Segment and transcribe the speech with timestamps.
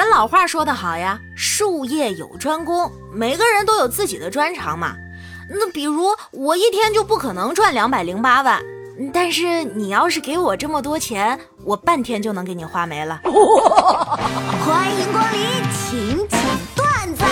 [0.00, 4.96] 咱老话说得好呀，术业有专攻，每个人都有自己的专长嘛。
[5.50, 8.62] 那比如我一天就不可能赚两百零八万，
[9.12, 13.20] 但是你要是给我这么多钱，我半天就能给你花没了。
[14.64, 16.40] 欢迎光临，请讲
[16.74, 17.22] 段子。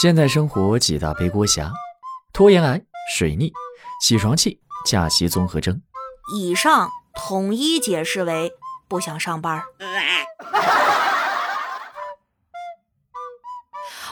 [0.00, 1.72] 现代生活几大背锅侠：
[2.32, 2.80] 拖延癌、
[3.12, 3.52] 水逆、
[4.00, 5.82] 起床气、假期综合征。
[6.36, 8.52] 以上统一解释为
[8.86, 9.64] 不想上班。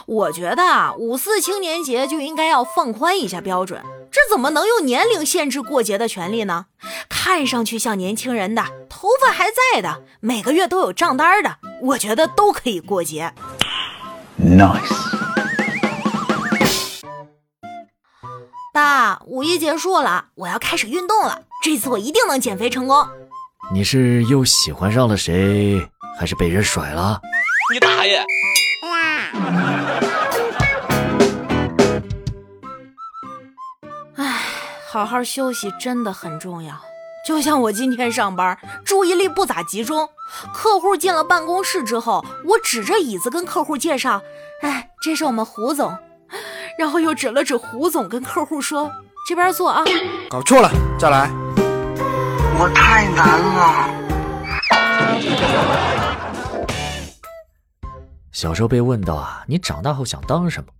[0.07, 3.81] 我觉得啊，五四青年节就应该要放宽一下标准，
[4.11, 6.65] 这怎么能用年龄限制过节的权利呢？
[7.07, 13.33] 看上去像年轻人的，头发还在的，每个月都有账单的，我觉得都可以过节。
[14.41, 14.91] Nice。
[18.73, 23.07] 爸，五一结束了，我要开始运动了，这次我一定能减肥成功。
[23.73, 25.87] 你是又喜欢上了谁，
[26.19, 27.19] 还是被人甩了？
[27.73, 28.23] 你大爷！
[34.15, 34.39] 哎，
[34.89, 36.75] 好好休息真的很重要。
[37.25, 40.09] 就像我今天上班，注意力不咋集中。
[40.53, 44.21] 客户进了办公室之后，我指着椅子跟客户介绍
[44.63, 45.97] ：“哎，这是我们胡总。”
[46.77, 48.91] 然后又指了指胡总，跟客户说
[49.27, 49.83] ：“这边坐啊。”
[50.29, 51.29] 搞错了，再来。
[52.57, 54.00] 我太难了。
[58.31, 60.71] 小时候被问到啊，你长大后想当什么？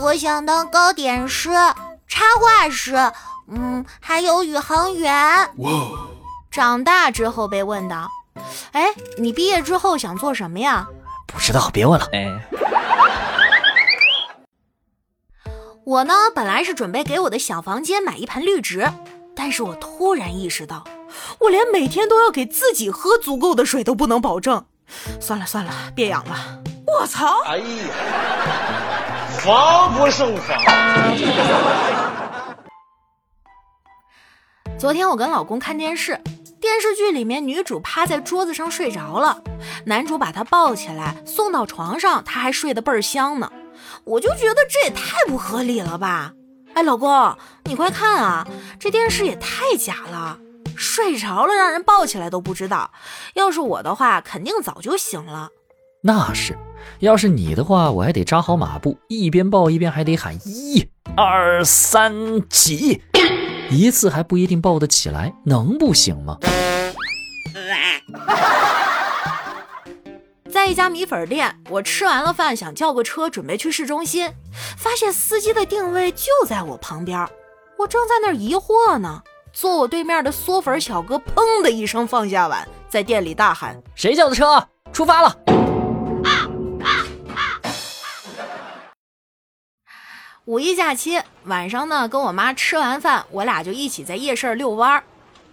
[0.00, 1.50] 我想当糕点师、
[2.06, 2.94] 插画师，
[3.48, 5.12] 嗯，还有宇航员。
[5.56, 5.70] 哇！
[6.50, 8.08] 长大之后被问到，
[8.72, 8.86] 哎，
[9.18, 10.86] 你毕业之后想做什么呀？
[11.26, 12.08] 不知道，别问了。
[12.12, 12.48] 哎，
[15.84, 18.88] 我呢，本来是准备给我的小房间买一盆绿植，
[19.34, 20.84] 但是我突然意识到，
[21.40, 24.66] 我连每天都要给自己喝足够的水都不能保证。
[25.20, 26.62] 算了算了，别养了。
[26.86, 27.40] 我操！
[27.44, 27.64] 哎呀，
[29.40, 30.56] 防不胜防。
[34.78, 36.20] 昨天我跟老公看电视，
[36.60, 39.42] 电视剧里面女主趴在桌子上睡着了，
[39.86, 43.50] 男主把她抱起来送到床上，她还睡得倍儿香呢。
[44.04, 46.32] 我就觉得这也太不合理了吧！
[46.74, 48.46] 哎，老公，你快看啊，
[48.78, 50.38] 这电视也太假了，
[50.76, 52.90] 睡着了让人抱起来都不知道。
[53.34, 55.50] 要是我的话，肯定早就醒了。
[56.02, 56.56] 那是。
[57.00, 60.86] 要是你的话，我还得扎好马步，一边抱一边还得喊一
[61.16, 63.02] 二三起，
[63.70, 66.38] 一次还不一定抱得起来，能不行吗？
[70.52, 74.30] 在一家米粉店，我吃完了饭想叫个车，准备去市中心，
[74.76, 77.26] 发现司机的定位就在我旁边，
[77.78, 79.22] 我正在那儿疑惑呢，
[79.54, 84.66] 坐我对面的嗦粉小哥砰的一声放下碗，在店里大喊：“谁叫的车？
[84.92, 85.38] 出发了！”
[90.46, 95.04] 五一假期晚上呢，跟我妈吃完饭，我俩就一起在夜市遛弯儿，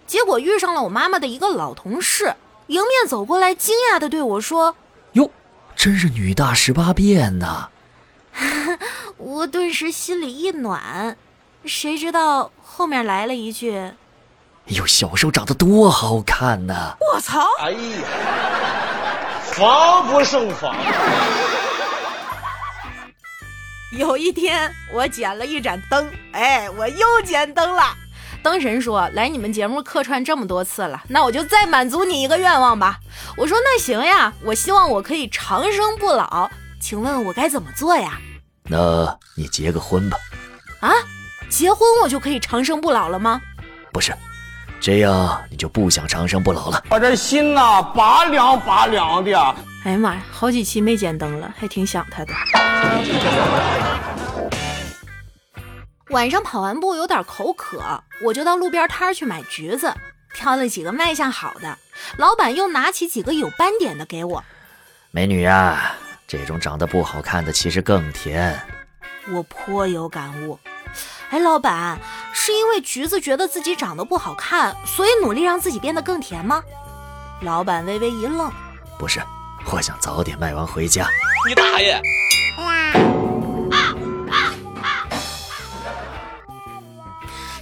[0.08, 2.34] 结果遇上了我妈妈的一个老同事，
[2.68, 4.76] 迎面走过来，惊讶的对我说
[5.14, 5.30] ：“哟，
[5.76, 7.70] 真是女大十八变呐！”
[9.18, 11.16] 我顿时心里一暖，
[11.66, 13.76] 谁知道后面来了一句
[14.68, 17.46] ：“哎呦，小时候长得多好看呐！”我操！
[17.60, 17.78] 哎呀，
[19.44, 20.76] 防不胜防。
[23.92, 27.84] 有一天，我捡了一盏灯，哎，我又捡灯了。
[28.42, 33.00] 灯神说：“来你们节目客串这么多次了，那我就再满足你一个愿望吧。”
[33.38, 36.50] 我说：“那行呀，我希望我可以长生不老，
[36.80, 38.18] 请问我该怎么做呀？”
[38.66, 40.18] 那你结个婚吧。
[40.80, 40.90] 啊，
[41.52, 43.42] 结婚我就可以长生不老了吗？
[43.92, 44.14] 不是，
[44.80, 46.82] 这样你就不想长生不老了。
[46.90, 49.38] 我这心呐，拔凉拔凉的。
[49.84, 52.34] 哎呀妈呀，好几期没剪灯了，还挺想他的。
[56.12, 59.94] 晚上跑完步有点口渴，我就到路边摊去买橘子，
[60.34, 61.78] 挑了几个卖相好的。
[62.18, 64.42] 老板又拿起几个有斑点的给我。
[65.12, 65.92] 美女呀，
[66.26, 68.58] 这种长得不好看的其实更甜。
[69.30, 70.58] 我颇有感悟。
[71.32, 71.98] 哎，老板，
[72.34, 76.62] 是因为橘子觉得自己长得不好看，所以努力让自己变得更甜吗？
[77.40, 78.52] 老板微微一愣，
[79.00, 79.22] 不是。
[79.72, 81.08] 我想早点卖完回家。
[81.48, 82.02] 你大爷！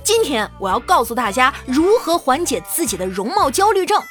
[0.03, 4.01] 今天我要告诉大家如何缓解自己的容貌焦虑症。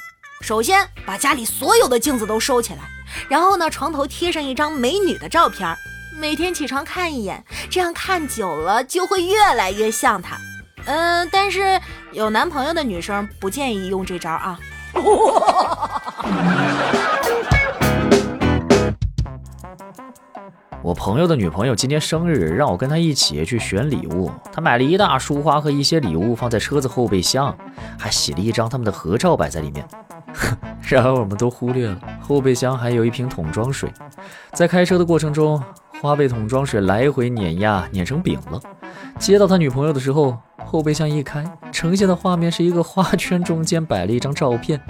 [0.40, 2.82] 首先，把家里所有的镜子都收起来，
[3.28, 5.76] 然后呢，床头贴上一张美女的照片，
[6.20, 10.36] 每天起床看一眼，这样看久了就会越来越像他。
[10.84, 11.80] 嗯，但是
[12.12, 14.58] 有男朋友的女生不建议用这招啊。
[20.82, 24.30] 我朋友的女朋友今天生日，让我跟她一起去选礼物。
[24.52, 27.56] 她买了一大束花和一些礼物放在车子后备箱，
[27.96, 29.86] 还洗了一张他们的合照摆在里面。
[30.34, 33.92] 哼， 然而我们都忽略了，后备箱还有一瓶桶装水。
[34.52, 35.62] 在开车的过程中。
[36.00, 38.60] 花被桶装水来回碾压，碾成饼了。
[39.18, 44.80] 接到他女朋友的时候，后备箱一开，呈现的画面是一个花圈中间摆了一张照片，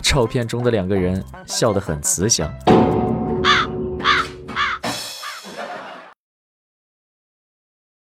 [0.00, 2.48] 照片中的两个人笑得很慈祥。